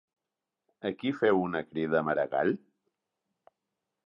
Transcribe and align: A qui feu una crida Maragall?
A 0.89 0.91
qui 1.01 1.11
feu 1.19 1.43
una 1.49 1.63
crida 1.67 2.01
Maragall? 2.09 2.53